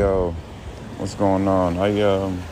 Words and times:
yo, 0.00 0.34
what's 0.96 1.14
going 1.14 1.46
on? 1.46 1.76
I 1.76 2.00
um, 2.00 2.42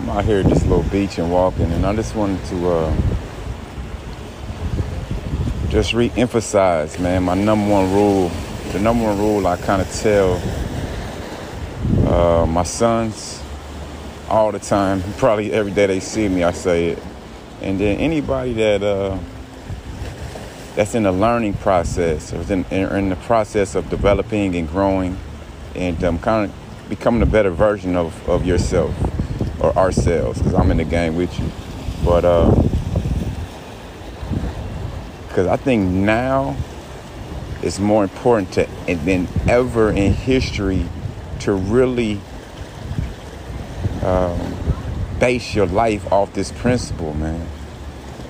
I'm 0.00 0.10
out 0.10 0.24
here 0.24 0.40
at 0.40 0.46
this 0.46 0.64
little 0.64 0.82
beach 0.90 1.18
and 1.18 1.30
walking, 1.30 1.70
and 1.70 1.86
I 1.86 1.94
just 1.94 2.16
wanted 2.16 2.44
to 2.46 2.68
uh, 2.68 2.96
just 5.68 5.94
re-emphasize, 5.94 6.98
man, 6.98 7.22
my 7.22 7.34
number 7.34 7.70
one 7.70 7.92
rule. 7.92 8.32
The 8.72 8.80
number 8.80 9.04
one 9.04 9.18
rule 9.18 9.46
I 9.46 9.56
kind 9.56 9.80
of 9.80 9.88
tell 9.92 10.32
uh, 12.12 12.44
my 12.44 12.64
sons 12.64 13.40
all 14.28 14.50
the 14.50 14.58
time. 14.58 15.00
Probably 15.16 15.52
every 15.52 15.70
day 15.70 15.86
they 15.86 16.00
see 16.00 16.26
me, 16.26 16.42
I 16.42 16.50
say 16.50 16.86
it. 16.86 16.98
And 17.62 17.78
then 17.78 17.98
anybody 17.98 18.52
that 18.54 18.82
uh, 18.82 19.16
that's 20.74 20.96
in 20.96 21.04
the 21.04 21.12
learning 21.12 21.54
process 21.54 22.32
or 22.32 22.52
in, 22.52 22.64
in 22.64 23.10
the 23.10 23.16
process 23.26 23.76
of 23.76 23.88
developing 23.90 24.56
and 24.56 24.68
growing 24.68 25.16
and 25.76 26.02
um, 26.02 26.18
kind 26.18 26.50
of 26.50 26.65
becoming 26.88 27.22
a 27.22 27.26
better 27.26 27.50
version 27.50 27.96
of, 27.96 28.28
of 28.28 28.46
yourself 28.46 28.94
or 29.60 29.76
ourselves 29.76 30.38
because 30.38 30.54
I'm 30.54 30.70
in 30.70 30.76
the 30.76 30.84
game 30.84 31.16
with 31.16 31.38
you. 31.38 31.50
But 32.04 32.22
because 35.28 35.46
uh, 35.46 35.52
I 35.52 35.56
think 35.56 35.90
now 35.90 36.56
it's 37.62 37.78
more 37.78 38.02
important 38.02 38.52
to, 38.52 38.68
than 38.86 39.28
ever 39.48 39.90
in 39.90 40.12
history 40.12 40.86
to 41.40 41.52
really 41.52 42.20
um, 44.02 44.54
base 45.18 45.54
your 45.54 45.66
life 45.66 46.12
off 46.12 46.32
this 46.32 46.52
principle, 46.52 47.14
man. 47.14 47.46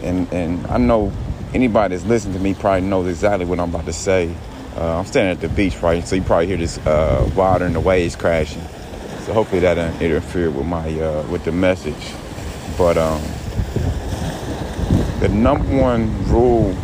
And 0.02 0.32
and 0.32 0.66
I 0.68 0.78
know 0.78 1.12
anybody 1.52 1.96
that's 1.96 2.08
listening 2.08 2.34
to 2.34 2.40
me 2.40 2.54
probably 2.54 2.88
knows 2.88 3.08
exactly 3.08 3.44
what 3.44 3.60
I'm 3.60 3.70
about 3.74 3.86
to 3.86 3.92
say. 3.92 4.34
Uh, 4.76 4.98
I'm 4.98 5.06
standing 5.06 5.32
at 5.32 5.40
the 5.40 5.48
beach, 5.48 5.80
right? 5.80 6.06
So 6.06 6.16
you 6.16 6.22
probably 6.22 6.48
hear 6.48 6.58
this 6.58 6.76
uh, 6.86 7.30
water 7.34 7.64
and 7.64 7.74
the 7.74 7.80
waves 7.80 8.14
crashing. 8.14 8.60
So 9.24 9.32
hopefully 9.32 9.60
that 9.60 9.74
doesn't 9.74 10.02
interfere 10.02 10.50
with 10.50 10.66
my 10.66 11.00
uh, 11.00 11.26
with 11.28 11.44
the 11.44 11.52
message. 11.52 12.12
But 12.76 12.98
um, 12.98 13.22
the 15.20 15.28
number 15.28 15.80
one 15.80 16.28
rule 16.28 16.76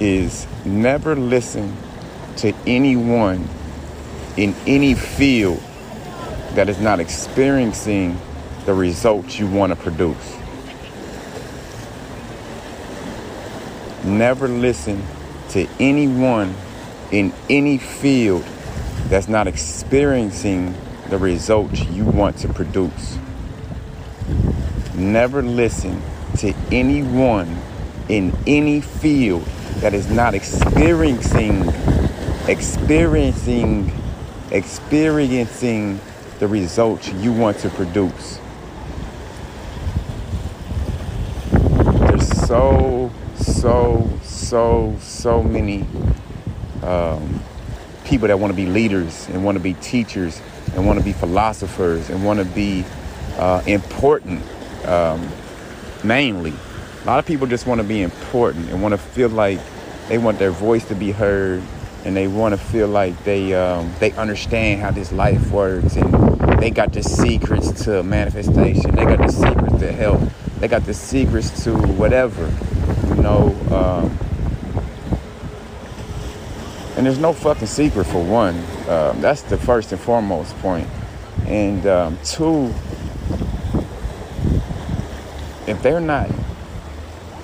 is 0.00 0.46
never 0.66 1.16
listen 1.16 1.74
to 2.36 2.52
anyone 2.66 3.48
in 4.36 4.54
any 4.66 4.94
field 4.94 5.62
that 6.52 6.68
is 6.68 6.78
not 6.78 7.00
experiencing 7.00 8.20
the 8.66 8.74
results 8.74 9.38
you 9.38 9.48
want 9.48 9.70
to 9.70 9.76
produce. 9.76 10.36
Never 14.04 14.46
listen 14.46 15.02
to 15.50 15.66
anyone 15.80 16.54
in 17.12 17.32
any 17.50 17.78
field 17.78 18.44
that's 19.08 19.28
not 19.28 19.46
experiencing 19.46 20.74
the 21.10 21.18
results 21.18 21.84
you 21.88 22.04
want 22.04 22.38
to 22.38 22.48
produce. 22.48 23.18
Never 24.94 25.42
listen 25.42 26.02
to 26.38 26.54
anyone 26.72 27.58
in 28.08 28.36
any 28.46 28.80
field 28.80 29.44
that 29.76 29.94
is 29.94 30.10
not 30.10 30.34
experiencing 30.34 31.68
experiencing 32.48 33.92
experiencing 34.50 36.00
the 36.40 36.48
results 36.48 37.08
you 37.12 37.32
want 37.32 37.58
to 37.58 37.68
produce. 37.70 38.40
There's 41.52 42.28
so 42.46 43.12
so, 43.42 44.08
so, 44.22 44.96
so 45.00 45.42
many 45.42 45.86
um, 46.82 47.40
people 48.04 48.28
that 48.28 48.38
want 48.38 48.52
to 48.52 48.56
be 48.56 48.66
leaders 48.66 49.28
and 49.28 49.44
want 49.44 49.56
to 49.56 49.62
be 49.62 49.74
teachers 49.74 50.40
and 50.74 50.86
want 50.86 50.98
to 50.98 51.04
be 51.04 51.12
philosophers 51.12 52.10
and 52.10 52.24
want 52.24 52.38
to 52.38 52.44
be 52.44 52.84
uh, 53.36 53.62
important, 53.66 54.42
um, 54.86 55.28
mainly. 56.04 56.52
A 57.02 57.06
lot 57.06 57.18
of 57.18 57.26
people 57.26 57.46
just 57.46 57.66
want 57.66 57.80
to 57.80 57.86
be 57.86 58.02
important 58.02 58.70
and 58.70 58.82
want 58.82 58.92
to 58.92 58.98
feel 58.98 59.28
like 59.28 59.58
they 60.08 60.18
want 60.18 60.38
their 60.38 60.50
voice 60.50 60.84
to 60.86 60.94
be 60.94 61.10
heard 61.10 61.62
and 62.04 62.16
they 62.16 62.26
want 62.26 62.52
to 62.52 62.58
feel 62.58 62.88
like 62.88 63.22
they 63.24 63.54
um, 63.54 63.92
they 64.00 64.12
understand 64.12 64.80
how 64.80 64.90
this 64.90 65.12
life 65.12 65.50
works 65.50 65.96
and 65.96 66.12
they 66.60 66.70
got 66.70 66.92
the 66.92 67.02
secrets 67.02 67.84
to 67.84 68.02
manifestation. 68.02 68.94
They 68.94 69.04
got 69.04 69.18
the 69.18 69.32
secrets 69.32 69.78
to 69.78 69.92
health. 69.92 70.60
They 70.60 70.68
got 70.68 70.84
the 70.84 70.94
secrets 70.94 71.64
to 71.64 71.76
whatever 71.76 72.52
you 73.08 73.22
know. 73.22 73.56
Um, 73.70 74.18
and 76.96 77.06
there's 77.06 77.18
no 77.18 77.32
fucking 77.32 77.66
secret 77.66 78.04
for 78.04 78.22
one. 78.22 78.56
Um, 78.88 79.20
that's 79.20 79.42
the 79.42 79.56
first 79.56 79.92
and 79.92 80.00
foremost 80.00 80.56
point. 80.58 80.86
And 81.46 81.86
um, 81.86 82.18
two, 82.24 82.72
if 85.66 85.80
they're 85.82 86.00
not, 86.00 86.30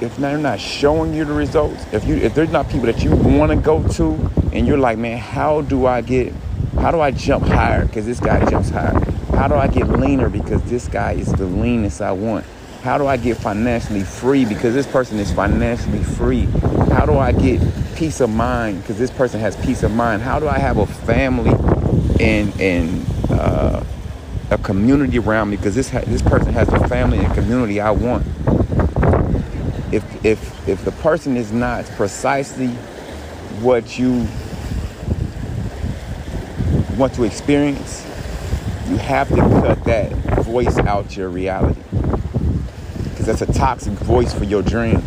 if 0.01 0.17
they're 0.17 0.39
not 0.39 0.61
showing 0.61 1.15
you 1.15 1.25
the 1.25 1.33
results, 1.33 1.85
if 1.93 2.07
you, 2.07 2.17
if 2.17 2.35
there's 2.35 2.51
not 2.51 2.69
people 2.69 2.87
that 2.87 3.03
you 3.03 3.11
want 3.11 3.51
to 3.51 3.57
go 3.57 3.87
to, 3.95 4.31
and 4.53 4.67
you're 4.67 4.79
like, 4.79 4.99
man, 4.99 5.19
how 5.19 5.63
do 5.63 5.87
I 5.87 6.01
get, 6.01 6.33
how 6.75 6.91
do 6.91 7.01
I 7.01 7.11
jump 7.11 7.47
higher? 7.47 7.85
Because 7.85 8.07
this 8.07 8.21
guy 8.21 8.49
jumps 8.49 8.71
higher. 8.71 8.99
How 9.31 9.49
do 9.49 9.55
I 9.55 9.69
get 9.69 9.89
leaner? 9.89 10.29
Because 10.29 10.63
this 10.65 10.89
guy 10.89 11.13
is 11.13 11.33
the 11.33 11.47
leanest 11.47 12.01
I 12.01 12.13
want. 12.13 12.45
How 12.89 12.97
do 12.97 13.07
I 13.07 13.19
get 13.19 13.37
financially 13.37 14.01
free 14.01 14.47
because 14.47 14.73
this 14.73 14.87
person 14.87 15.19
is 15.19 15.31
financially 15.31 16.03
free? 16.03 16.47
How 16.91 17.05
do 17.05 17.19
I 17.19 17.33
get 17.33 17.61
peace 17.97 18.23
of 18.23 18.31
mind 18.31 18.81
because 18.81 18.97
this 18.97 19.11
person 19.11 19.41
has 19.41 19.57
peace 19.57 19.83
of 19.83 19.93
mind? 19.93 20.23
How 20.23 20.41
do 20.41 20.49
I 20.49 20.59
have 20.59 20.79
a 20.79 20.87
family 20.87 21.51
and 22.19 22.59
and 22.59 23.07
uh, 23.29 23.85
a 24.51 24.57
community 24.57 25.19
around 25.19 25.51
me 25.51 25.59
because 25.59 25.75
this 25.75 25.91
ha- 25.91 26.01
this 26.07 26.23
person 26.23 26.55
has 26.55 26.67
the 26.69 26.89
family 26.89 27.19
and 27.19 27.35
community 27.35 27.79
I 27.79 27.91
want? 27.91 28.27
If 29.93 30.25
if 30.25 30.67
if 30.67 30.83
the 30.87 30.93
person 30.93 31.37
is 31.37 31.53
not 31.53 31.85
precisely 31.91 32.69
what 33.61 33.99
you 33.99 34.27
want 36.97 37.13
to 37.17 37.25
experience, 37.25 38.03
you 38.89 38.97
have 38.97 39.29
to 39.29 39.37
cut 39.37 39.85
that 39.85 40.11
voice 40.43 40.79
out 40.79 41.15
your 41.19 41.29
reality 41.29 41.83
that's 43.29 43.43
a 43.43 43.53
toxic 43.53 43.93
voice 43.93 44.33
for 44.33 44.45
your 44.45 44.63
dream. 44.63 45.03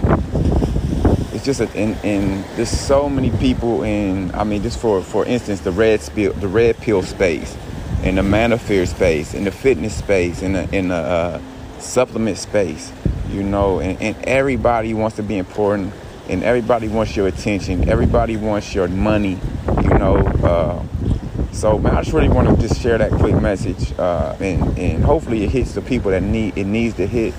It's 1.34 1.44
just 1.44 1.60
a, 1.60 1.68
and, 1.76 1.98
and 2.06 2.46
there's 2.56 2.70
so 2.70 3.10
many 3.10 3.32
people 3.32 3.82
in 3.82 4.34
I 4.36 4.44
mean 4.44 4.62
just 4.62 4.80
for 4.80 5.02
for 5.02 5.26
instance 5.26 5.62
the 5.62 5.72
red 5.72 6.02
spill 6.02 6.32
the 6.34 6.48
red 6.48 6.78
pill 6.78 7.02
space 7.02 7.58
in 8.04 8.16
the 8.16 8.22
manosphere 8.22 8.88
space 8.88 9.34
in 9.34 9.44
the 9.44 9.52
fitness 9.52 9.96
space 9.96 10.44
in 10.44 10.54
the 10.54 10.76
in 10.76 10.90
the 10.90 10.96
uh, 10.96 11.42
supplement 11.80 12.38
space 12.38 12.92
you 13.30 13.42
know 13.42 13.80
and, 13.80 14.00
and 14.00 14.16
everybody 14.26 14.94
wants 14.94 15.16
to 15.16 15.24
be 15.24 15.38
important 15.40 15.92
and 16.30 16.44
everybody 16.44 16.88
wants 16.88 17.16
your 17.16 17.28
attention 17.28 17.90
everybody 17.90 18.38
wants 18.38 18.76
your 18.76 18.88
money 18.88 19.40
you 19.82 19.90
know 19.98 20.18
uh, 20.44 20.84
so 21.52 21.80
man 21.80 21.96
I 21.96 22.02
just 22.04 22.14
really 22.14 22.30
want 22.30 22.50
to 22.50 22.68
just 22.68 22.80
share 22.80 23.00
that 23.00 23.12
quick 23.14 23.42
message 23.42 23.98
uh, 23.98 24.36
and 24.40 24.78
and 24.78 25.04
hopefully 25.04 25.44
it 25.44 25.50
hits 25.50 25.74
the 25.74 25.82
people 25.82 26.12
that 26.12 26.22
need 26.22 26.56
it 26.56 26.66
needs 26.66 26.96
to 26.98 27.08
hit 27.08 27.34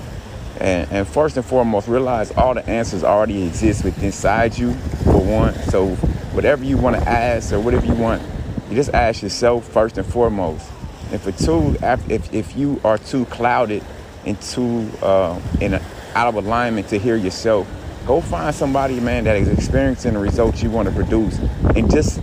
and, 0.59 0.91
and, 0.91 1.07
first 1.07 1.35
and 1.37 1.45
foremost, 1.45 1.87
realize 1.87 2.31
all 2.31 2.53
the 2.53 2.67
answers 2.69 3.03
already 3.03 3.43
exist 3.43 3.83
within 3.83 4.05
inside 4.05 4.57
you, 4.57 4.73
for 5.03 5.19
one. 5.19 5.53
So 5.55 5.95
whatever 6.33 6.63
you 6.63 6.77
want 6.77 6.95
to 6.95 7.01
ask 7.07 7.51
or 7.51 7.59
whatever 7.59 7.85
you 7.85 7.95
want, 7.95 8.21
you 8.69 8.75
just 8.75 8.93
ask 8.93 9.21
yourself 9.21 9.67
first 9.67 9.97
and 9.97 10.05
foremost. 10.05 10.69
And 11.11 11.21
for 11.21 11.31
two, 11.31 11.75
if, 11.81 12.33
if 12.33 12.55
you 12.55 12.79
are 12.83 12.97
too 12.97 13.25
clouded 13.25 13.83
and 14.25 14.39
too 14.41 14.89
uh, 15.01 15.39
in 15.59 15.73
a, 15.73 15.81
out 16.15 16.27
of 16.27 16.35
alignment 16.35 16.87
to 16.89 16.99
hear 16.99 17.15
yourself, 17.15 17.67
go 18.05 18.21
find 18.21 18.53
somebody, 18.53 18.99
man, 18.99 19.23
that 19.25 19.37
is 19.37 19.47
experiencing 19.47 20.13
the 20.13 20.19
results 20.19 20.61
you 20.61 20.69
want 20.69 20.87
to 20.87 20.93
produce, 20.93 21.39
and 21.75 21.89
just 21.89 22.21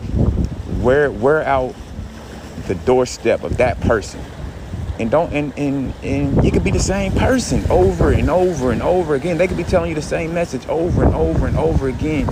wear 0.81 1.11
wear 1.11 1.43
out 1.43 1.75
the 2.67 2.75
doorstep 2.75 3.43
of 3.43 3.57
that 3.59 3.81
person 3.81 4.21
and 5.01 5.11
don't 5.11 5.33
and, 5.33 5.53
and 5.59 5.95
and 6.03 6.45
you 6.45 6.53
could 6.53 6.65
be 6.65 6.71
the 6.71 6.79
same 6.79 7.13
person 7.13 7.65
over 7.71 8.13
and 8.13 8.31
over 8.31 8.71
and 8.71 8.83
over 8.83 9.15
again 9.15 9.39
they 9.39 9.49
could 9.49 9.57
be 9.57 9.65
telling 9.65 9.89
you 9.89 9.95
the 9.95 10.03
same 10.03 10.35
message 10.35 10.67
over 10.69 11.05
and 11.05 11.15
over 11.15 11.47
and 11.47 11.57
over 11.57 11.89
again 11.89 12.29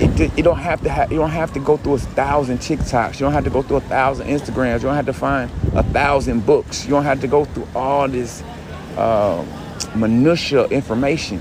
it, 0.00 0.36
you 0.36 0.42
don't 0.42 0.58
have 0.58 0.82
to 0.82 1.06
you 1.10 1.18
don't 1.18 1.30
have 1.30 1.52
to 1.52 1.60
go 1.60 1.76
through 1.76 1.94
a 1.94 1.98
thousand 1.98 2.58
TikToks. 2.58 3.14
You 3.14 3.20
don't 3.20 3.32
have 3.32 3.44
to 3.44 3.50
go 3.50 3.62
through 3.62 3.78
a 3.78 3.82
thousand 3.82 4.26
Instagrams. 4.26 4.76
You 4.76 4.84
don't 4.84 4.94
have 4.94 5.06
to 5.06 5.12
find 5.12 5.50
a 5.72 5.82
thousand 5.82 6.44
books. 6.46 6.84
You 6.84 6.90
don't 6.90 7.04
have 7.04 7.20
to 7.20 7.26
go 7.26 7.44
through 7.44 7.68
all 7.74 8.08
this 8.08 8.42
uh, 8.96 9.44
minutia 9.94 10.66
information. 10.66 11.40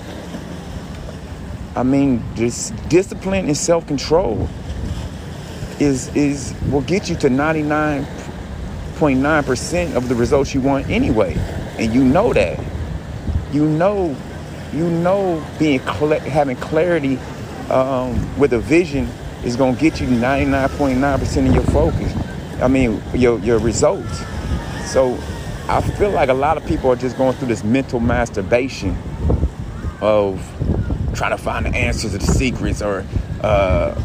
I 1.75 1.83
mean, 1.83 2.23
just 2.35 2.75
discipline 2.89 3.47
and 3.47 3.57
self 3.57 3.87
control 3.87 4.47
is 5.79 6.15
is 6.15 6.53
will 6.71 6.81
get 6.81 7.09
you 7.09 7.15
to 7.17 7.29
ninety 7.29 7.63
nine 7.63 8.05
0.9% 8.93 9.95
of 9.95 10.09
the 10.09 10.15
results 10.15 10.53
you 10.53 10.61
want 10.61 10.89
anyway. 10.89 11.35
And 11.77 11.93
you 11.93 12.03
know 12.03 12.33
that. 12.33 12.59
You 13.51 13.65
know, 13.65 14.15
you 14.73 14.89
know 14.89 15.45
being 15.59 15.79
cl- 15.79 16.19
having 16.19 16.57
clarity 16.57 17.17
um, 17.69 18.37
with 18.39 18.53
a 18.53 18.59
vision 18.59 19.07
is 19.43 19.55
going 19.55 19.75
to 19.75 19.81
get 19.81 19.99
you 19.99 20.07
99.9% 20.07 21.47
of 21.47 21.53
your 21.53 21.63
focus. 21.65 22.13
I 22.61 22.67
mean, 22.67 23.01
your 23.13 23.39
your 23.39 23.59
results. 23.59 24.23
So 24.85 25.17
I 25.67 25.81
feel 25.81 26.11
like 26.11 26.29
a 26.29 26.33
lot 26.33 26.57
of 26.57 26.65
people 26.65 26.91
are 26.91 26.95
just 26.95 27.17
going 27.17 27.33
through 27.35 27.49
this 27.49 27.63
mental 27.63 27.99
masturbation 27.99 28.97
of 30.01 30.39
trying 31.13 31.31
to 31.31 31.37
find 31.37 31.65
the 31.65 31.75
answers 31.75 32.11
to 32.11 32.17
the 32.17 32.25
secrets 32.25 32.81
or 32.81 33.05
uh, 33.41 33.99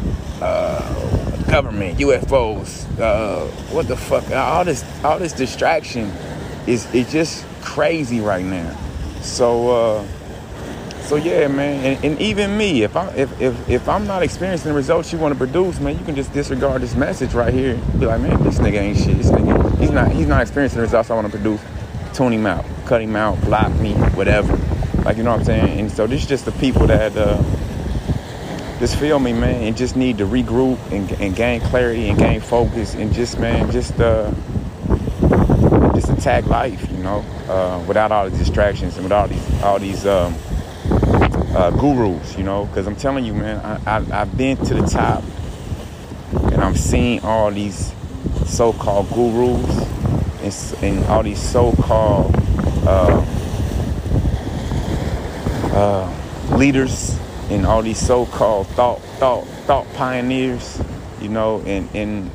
government, 1.49 1.97
UFOs, 1.99 2.85
uh, 2.99 3.45
what 3.73 3.87
the 3.87 3.97
fuck, 3.97 4.29
all 4.31 4.65
this, 4.65 4.83
all 5.03 5.19
this 5.19 5.33
distraction 5.33 6.11
is 6.67 6.93
is 6.93 7.11
just 7.11 7.45
crazy 7.61 8.19
right 8.19 8.45
now. 8.45 8.77
So, 9.21 9.71
uh, 9.71 10.07
so 11.03 11.15
yeah, 11.15 11.47
man, 11.47 11.83
and, 11.83 12.05
and, 12.05 12.21
even 12.21 12.57
me, 12.57 12.83
if 12.83 12.95
I 12.95 13.07
if, 13.15 13.41
if 13.41 13.69
if 13.69 13.89
I'm 13.89 14.05
not 14.05 14.23
experiencing 14.23 14.69
the 14.69 14.75
results 14.75 15.11
you 15.11 15.17
want 15.17 15.33
to 15.33 15.37
produce, 15.37 15.79
man, 15.79 15.97
you 15.97 16.05
can 16.05 16.15
just 16.15 16.31
disregard 16.33 16.81
this 16.81 16.95
message 16.95 17.33
right 17.33 17.53
here. 17.53 17.75
Be 17.99 18.05
like, 18.05 18.21
man, 18.21 18.41
this 18.43 18.59
nigga 18.59 18.79
ain't 18.79 18.97
shit. 18.97 19.17
This 19.17 19.31
nigga, 19.31 19.79
he's 19.79 19.91
not 19.91 20.11
he's 20.11 20.27
not 20.27 20.41
experiencing 20.41 20.77
the 20.77 20.83
results 20.83 21.09
I 21.09 21.15
want 21.15 21.27
to 21.27 21.31
produce. 21.31 21.61
Tune 22.13 22.33
him 22.33 22.45
out, 22.45 22.65
cut 22.85 23.01
him 23.01 23.15
out, 23.15 23.39
block 23.41 23.73
me, 23.79 23.93
whatever. 23.93 24.55
Like 25.03 25.17
you 25.17 25.23
know 25.23 25.31
what 25.31 25.39
I'm 25.39 25.45
saying? 25.45 25.79
And 25.79 25.91
so 25.91 26.05
this 26.05 26.21
is 26.21 26.27
just 26.27 26.45
the 26.45 26.51
people 26.53 26.87
that 26.87 27.15
uh, 27.15 27.41
just 28.79 28.95
feel 28.95 29.19
me, 29.19 29.33
man, 29.33 29.61
and 29.63 29.75
just 29.75 29.97
need 29.97 30.17
to 30.19 30.25
regroup 30.25 30.79
and, 30.91 31.11
and 31.21 31.35
gain 31.35 31.59
clarity 31.59 32.07
and 32.07 32.17
gain 32.17 32.39
focus 32.39 32.95
and 32.95 33.13
just, 33.13 33.37
man, 33.37 33.69
just 33.71 33.99
uh, 33.99 34.31
just 35.93 36.09
attack 36.09 36.45
life, 36.45 36.89
you 36.91 37.03
know, 37.03 37.19
uh, 37.49 37.83
without 37.85 38.13
all 38.13 38.29
the 38.29 38.37
distractions 38.37 38.95
and 38.95 39.03
without 39.03 39.23
all 39.23 39.27
these 39.27 39.61
all 39.63 39.79
these 39.79 40.05
um, 40.05 40.33
uh, 41.55 41.71
gurus, 41.71 42.37
you 42.37 42.43
know, 42.43 42.65
because 42.67 42.87
I'm 42.87 42.95
telling 42.95 43.25
you, 43.25 43.33
man, 43.33 43.59
I, 43.85 43.97
I, 43.97 44.01
have 44.01 44.37
been 44.37 44.55
to 44.57 44.73
the 44.73 44.83
top 44.83 45.23
and 46.31 46.63
I'm 46.63 46.75
seeing 46.75 47.19
all 47.21 47.51
these 47.51 47.93
so-called 48.45 49.09
gurus 49.09 50.73
and, 50.81 50.83
and 50.83 51.05
all 51.07 51.23
these 51.23 51.41
so-called 51.41 52.33
uh, 52.87 53.25
uh, 55.73 56.55
leaders 56.55 57.19
and 57.49 57.65
all 57.65 57.81
these 57.81 57.97
so-called 57.97 58.67
thought 58.69 59.01
thought 59.19 59.45
thought 59.65 59.91
pioneers, 59.95 60.81
you 61.19 61.29
know, 61.29 61.61
and 61.65 61.89
and 61.95 62.31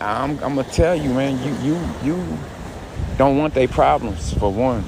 I'm, 0.00 0.32
I'm 0.42 0.56
gonna 0.56 0.64
tell 0.64 0.94
you, 0.94 1.10
man, 1.10 1.38
you 1.44 1.74
you 1.74 1.80
you 2.02 2.38
don't 3.16 3.38
want 3.38 3.54
their 3.54 3.68
problems 3.68 4.34
for 4.34 4.52
one, 4.52 4.84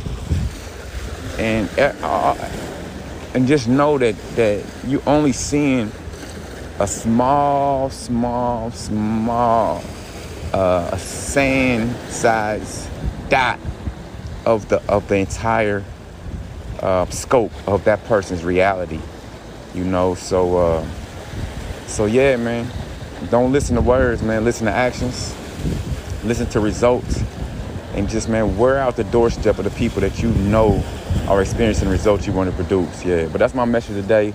and 1.38 1.68
uh, 1.78 1.92
uh, 2.02 2.50
and 3.34 3.46
just 3.46 3.68
know 3.68 3.98
that 3.98 4.16
that 4.36 4.64
you 4.86 5.02
only 5.06 5.32
seeing 5.32 5.92
a 6.80 6.86
small, 6.86 7.90
small, 7.90 8.70
small, 8.72 9.82
uh, 10.52 10.90
a 10.92 10.98
sand 10.98 11.94
size 12.10 12.88
dot 13.28 13.60
of 14.44 14.68
the 14.68 14.82
of 14.90 15.06
the 15.08 15.16
entire 15.16 15.84
uh, 16.82 17.06
scope 17.06 17.52
of 17.66 17.84
that 17.84 18.04
person's 18.04 18.44
reality. 18.44 19.00
You 19.74 19.84
know, 19.84 20.14
so 20.14 20.56
uh, 20.58 20.86
so 21.86 22.06
yeah, 22.06 22.36
man. 22.36 22.66
Don't 23.30 23.52
listen 23.52 23.76
to 23.76 23.82
words, 23.82 24.22
man. 24.22 24.44
Listen 24.44 24.66
to 24.66 24.72
actions. 24.72 25.34
Listen 26.24 26.46
to 26.48 26.60
results, 26.60 27.22
and 27.94 28.08
just 28.08 28.28
man, 28.28 28.56
wear 28.58 28.78
out 28.78 28.96
the 28.96 29.04
doorstep 29.04 29.58
of 29.58 29.64
the 29.64 29.70
people 29.70 30.00
that 30.00 30.22
you 30.22 30.30
know 30.30 30.82
are 31.28 31.40
experiencing 31.40 31.88
results 31.88 32.26
you 32.26 32.32
want 32.32 32.50
to 32.50 32.56
produce. 32.56 33.04
Yeah, 33.04 33.26
but 33.26 33.38
that's 33.38 33.54
my 33.54 33.64
message 33.64 33.96
today. 33.96 34.34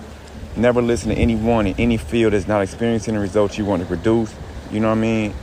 Never 0.56 0.82
listen 0.82 1.10
to 1.10 1.14
anyone 1.16 1.66
in 1.66 1.74
any 1.78 1.96
field 1.96 2.32
that's 2.32 2.48
not 2.48 2.62
experiencing 2.62 3.14
the 3.14 3.20
results 3.20 3.56
you 3.58 3.64
want 3.64 3.82
to 3.82 3.86
produce. 3.86 4.34
You 4.70 4.80
know 4.80 4.88
what 4.88 4.98
I 4.98 5.00
mean? 5.00 5.34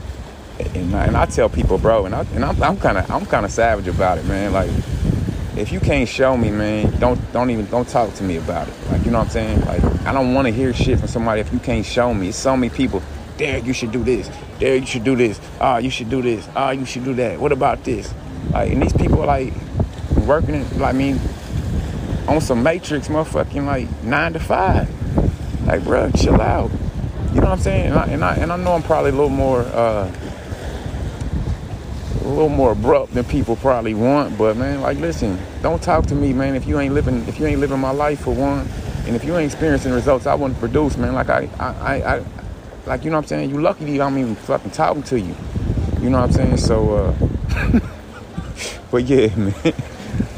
And 0.73 0.95
I, 0.95 1.05
and 1.05 1.17
I 1.17 1.25
tell 1.25 1.49
people, 1.49 1.77
bro, 1.77 2.05
and 2.05 2.13
I 2.15 2.21
and 2.33 2.43
I'm 2.45 2.77
kind 2.77 2.97
of 2.97 3.09
I'm 3.09 3.25
kind 3.25 3.45
of 3.45 3.51
savage 3.51 3.87
about 3.87 4.17
it, 4.17 4.25
man. 4.25 4.53
Like 4.53 4.69
if 5.57 5.71
you 5.71 5.79
can't 5.79 6.07
show 6.07 6.35
me, 6.35 6.49
man, 6.51 6.91
don't 6.99 7.19
don't 7.31 7.49
even 7.49 7.65
don't 7.67 7.87
talk 7.87 8.13
to 8.15 8.23
me 8.23 8.37
about 8.37 8.67
it. 8.67 8.73
Like 8.91 9.05
you 9.05 9.11
know 9.11 9.19
what 9.19 9.25
I'm 9.25 9.31
saying? 9.31 9.61
Like 9.65 9.83
I 10.05 10.13
don't 10.13 10.33
want 10.33 10.47
to 10.47 10.53
hear 10.53 10.73
shit 10.73 10.99
from 10.99 11.07
somebody 11.07 11.41
if 11.41 11.51
you 11.53 11.59
can't 11.59 11.85
show 11.85 12.13
me. 12.13 12.29
It's 12.29 12.37
so 12.37 12.55
many 12.57 12.73
people. 12.73 13.01
Derek, 13.37 13.65
you 13.65 13.73
should 13.73 13.91
do 13.91 14.03
this. 14.03 14.29
Derek, 14.59 14.81
you 14.81 14.87
should 14.87 15.03
do 15.03 15.15
this. 15.15 15.39
Ah, 15.59 15.77
you 15.77 15.89
should 15.89 16.09
do 16.09 16.21
this. 16.21 16.47
Ah, 16.55 16.71
you 16.71 16.85
should 16.85 17.03
do 17.03 17.13
that. 17.15 17.39
What 17.39 17.51
about 17.51 17.83
this? 17.83 18.13
Like, 18.51 18.71
and 18.71 18.81
these 18.81 18.93
people 18.93 19.21
are 19.21 19.27
like 19.27 19.53
working, 20.25 20.61
like, 20.79 20.95
I 20.95 20.97
mean, 20.97 21.19
on 22.27 22.39
some 22.39 22.63
matrix, 22.63 23.07
motherfucking 23.09 23.65
like 23.65 24.03
nine 24.03 24.33
to 24.33 24.39
five. 24.39 24.87
Like, 25.67 25.83
bro, 25.83 26.11
chill 26.11 26.39
out. 26.39 26.71
You 27.33 27.41
know 27.41 27.47
what 27.47 27.53
I'm 27.53 27.59
saying? 27.59 27.87
And 27.87 27.95
I 27.95 28.05
and 28.05 28.23
I, 28.23 28.35
and 28.35 28.51
I 28.51 28.55
know 28.57 28.73
I'm 28.73 28.83
probably 28.83 29.09
a 29.09 29.13
little 29.13 29.29
more. 29.29 29.61
uh 29.61 30.11
a 32.25 32.27
little 32.27 32.49
more 32.49 32.71
abrupt 32.71 33.13
than 33.13 33.23
people 33.25 33.55
probably 33.55 33.93
want. 33.93 34.37
But 34.37 34.57
man, 34.57 34.81
like, 34.81 34.97
listen, 34.97 35.39
don't 35.61 35.81
talk 35.81 36.07
to 36.07 36.15
me, 36.15 36.33
man. 36.33 36.55
If 36.55 36.65
you 36.65 36.79
ain't 36.79 36.93
living, 36.93 37.25
if 37.27 37.39
you 37.39 37.45
ain't 37.45 37.59
living 37.59 37.79
my 37.79 37.91
life 37.91 38.21
for 38.21 38.33
one, 38.33 38.67
and 39.05 39.15
if 39.15 39.23
you 39.23 39.37
ain't 39.37 39.51
experiencing 39.51 39.93
results 39.93 40.25
I 40.25 40.33
want 40.33 40.55
to 40.55 40.59
produce, 40.59 40.97
man, 40.97 41.13
like 41.13 41.29
I, 41.29 41.47
I, 41.59 41.67
I, 41.67 42.15
I 42.15 42.23
like 42.87 43.03
you 43.03 43.11
know 43.11 43.17
what 43.17 43.25
I'm 43.25 43.27
saying. 43.27 43.49
You 43.51 43.61
lucky 43.61 44.01
I'm 44.01 44.17
even 44.17 44.35
fucking 44.35 44.71
talking 44.71 45.03
to 45.03 45.19
you. 45.19 45.35
You 46.01 46.09
know 46.09 46.19
what 46.19 46.29
I'm 46.29 46.31
saying? 46.31 46.57
So, 46.57 46.95
uh, 46.95 47.79
but 48.91 49.03
yeah, 49.05 49.33
man. 49.35 49.53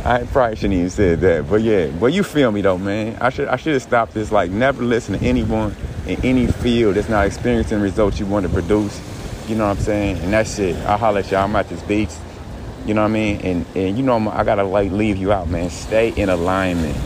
I 0.06 0.24
probably 0.24 0.56
shouldn't 0.56 0.75
even 0.75 0.90
said 0.90 1.19
that, 1.22 1.50
but 1.50 1.62
yeah, 1.62 1.88
but 1.88 2.13
you 2.13 2.24
feel 2.24 2.50
me 2.51 2.62
though, 2.62 2.78
man. 2.78 3.18
I 3.19 3.30
should 3.30 3.48
I 3.48 3.57
should 3.57 3.74
have 3.74 3.81
stopped 3.81 4.13
this. 4.13 4.31
Like, 4.31 4.51
never 4.51 4.83
listen 4.83 5.19
to 5.19 5.25
anyone 5.25 5.75
in 6.06 6.24
any 6.24 6.48
field 6.48 6.95
that's 6.95 7.10
not 7.10 7.25
experiencing 7.25 7.81
results 7.81 8.19
you 8.19 8.25
want 8.25 8.45
to 8.45 8.51
produce 8.51 9.01
you 9.48 9.56
know 9.56 9.68
what 9.68 9.78
I'm 9.78 9.84
saying? 9.84 10.18
And 10.20 10.34
that's 10.34 10.60
it. 10.60 10.76
I'll 10.86 10.98
holler 10.98 11.20
at 11.20 11.32
y'all. 11.32 11.44
I'm 11.44 11.56
at 11.56 11.70
this 11.70 11.82
beach. 11.84 12.12
You 12.86 12.94
know 12.94 13.02
what 13.02 13.10
I 13.10 13.14
mean? 13.14 13.42
And 13.42 13.66
and 13.76 13.98
you 13.98 14.04
know 14.04 14.30
I 14.30 14.44
gotta 14.44 14.64
like 14.64 14.92
leave 14.92 15.18
you 15.18 15.32
out, 15.32 15.50
man. 15.50 15.70
Stay 15.70 16.10
in 16.10 16.30
alignment. 16.30 16.98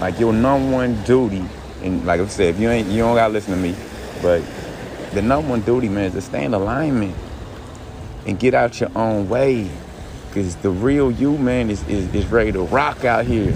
Like 0.00 0.18
your 0.18 0.32
number 0.32 0.72
one 0.72 1.02
duty, 1.04 1.44
and 1.82 2.04
like 2.06 2.20
I 2.20 2.26
said, 2.26 2.54
if 2.54 2.60
you 2.60 2.70
ain't 2.70 2.88
you 2.88 2.98
don't 2.98 3.14
gotta 3.14 3.32
listen 3.32 3.54
to 3.54 3.60
me, 3.60 3.74
but 4.22 4.42
the 5.12 5.22
number 5.22 5.50
one 5.50 5.60
duty, 5.60 5.88
man, 5.88 6.06
is 6.06 6.12
to 6.14 6.20
stay 6.20 6.44
in 6.44 6.54
alignment 6.54 7.14
and 8.26 8.38
get 8.38 8.54
out 8.54 8.80
your 8.80 8.90
own 8.96 9.28
way. 9.28 9.70
Cause 10.32 10.54
the 10.56 10.70
real 10.70 11.10
you, 11.10 11.36
man, 11.38 11.70
is, 11.70 11.86
is, 11.88 12.14
is 12.14 12.24
ready 12.26 12.52
to 12.52 12.62
rock 12.62 13.04
out 13.04 13.26
here. 13.26 13.52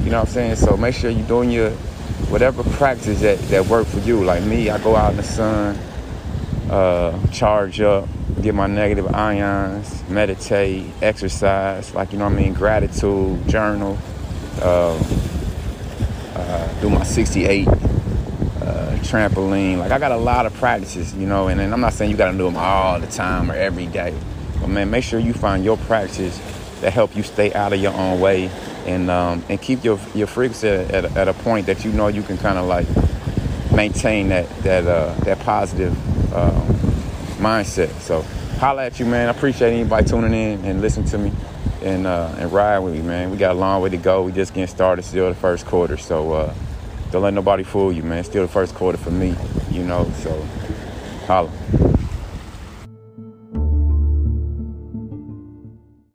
You 0.00 0.10
know 0.10 0.20
what 0.20 0.28
I'm 0.28 0.34
saying? 0.34 0.56
So 0.56 0.76
make 0.76 0.94
sure 0.94 1.10
you're 1.10 1.26
doing 1.26 1.50
your 1.50 1.70
whatever 2.28 2.62
practice 2.62 3.22
that, 3.22 3.38
that 3.48 3.66
work 3.66 3.86
for 3.86 4.00
you. 4.00 4.22
Like 4.22 4.42
me, 4.44 4.68
I 4.68 4.78
go 4.82 4.96
out 4.96 5.12
in 5.12 5.16
the 5.16 5.22
sun, 5.22 5.78
uh, 6.70 7.26
charge 7.32 7.80
up, 7.80 8.08
get 8.40 8.54
my 8.54 8.68
negative 8.68 9.12
ions, 9.12 10.08
meditate, 10.08 10.86
exercise, 11.02 11.92
like, 11.94 12.12
you 12.12 12.18
know 12.18 12.26
I 12.26 12.28
mean, 12.28 12.54
gratitude, 12.54 13.46
journal, 13.48 13.98
uh, 14.62 14.96
uh, 16.36 16.80
do 16.80 16.88
my 16.88 17.02
68 17.02 17.66
uh, 17.66 17.72
trampoline. 19.02 19.78
Like, 19.78 19.90
I 19.90 19.98
got 19.98 20.12
a 20.12 20.16
lot 20.16 20.46
of 20.46 20.54
practices, 20.54 21.12
you 21.14 21.26
know, 21.26 21.48
and, 21.48 21.60
and 21.60 21.72
I'm 21.72 21.80
not 21.80 21.92
saying 21.92 22.12
you 22.12 22.16
got 22.16 22.30
to 22.30 22.38
do 22.38 22.44
them 22.44 22.56
all 22.56 23.00
the 23.00 23.08
time 23.08 23.50
or 23.50 23.54
every 23.54 23.86
day, 23.86 24.16
but 24.60 24.68
man, 24.68 24.90
make 24.90 25.02
sure 25.02 25.18
you 25.18 25.32
find 25.32 25.64
your 25.64 25.76
practices 25.76 26.38
that 26.82 26.92
help 26.92 27.16
you 27.16 27.24
stay 27.24 27.52
out 27.52 27.72
of 27.72 27.80
your 27.80 27.92
own 27.94 28.20
way 28.20 28.48
and 28.86 29.10
um, 29.10 29.44
and 29.50 29.60
keep 29.60 29.84
your 29.84 29.98
your 30.14 30.26
frequency 30.26 30.66
at, 30.66 30.90
at, 30.90 31.16
at, 31.16 31.28
a 31.28 31.34
point 31.34 31.66
that 31.66 31.84
you 31.84 31.92
know 31.92 32.06
you 32.06 32.22
can 32.22 32.38
kind 32.38 32.56
of 32.56 32.66
like 32.66 32.86
maintain 33.70 34.30
that 34.30 34.48
that 34.62 34.86
uh, 34.86 35.12
that 35.24 35.38
positive 35.40 35.94
um, 36.32 36.66
mindset. 37.38 37.90
So 38.00 38.22
holla 38.58 38.86
at 38.86 39.00
you, 39.00 39.06
man. 39.06 39.28
I 39.28 39.30
appreciate 39.30 39.72
anybody 39.72 40.08
tuning 40.08 40.34
in 40.34 40.64
and 40.64 40.80
listening 40.80 41.06
to 41.08 41.18
me 41.18 41.32
and 41.82 42.06
uh, 42.06 42.34
and 42.38 42.52
ride 42.52 42.78
with 42.80 42.94
me, 42.94 43.02
man. 43.02 43.30
We 43.30 43.36
got 43.36 43.52
a 43.52 43.58
long 43.58 43.82
way 43.82 43.90
to 43.90 43.96
go. 43.96 44.22
We 44.22 44.32
just 44.32 44.54
getting 44.54 44.66
started. 44.66 45.02
Still 45.02 45.28
the 45.28 45.34
first 45.34 45.66
quarter, 45.66 45.96
so 45.96 46.32
uh, 46.32 46.54
don't 47.10 47.22
let 47.22 47.34
nobody 47.34 47.62
fool 47.62 47.92
you, 47.92 48.02
man. 48.02 48.24
Still 48.24 48.42
the 48.42 48.52
first 48.52 48.74
quarter 48.74 48.98
for 48.98 49.10
me, 49.10 49.34
you 49.70 49.82
know. 49.82 50.10
So 50.18 50.46
holla. 51.26 51.89